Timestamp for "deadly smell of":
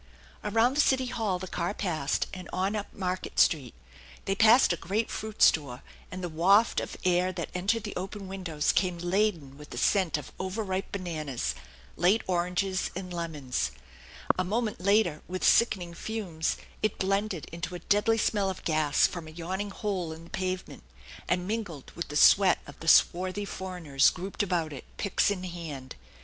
17.85-18.63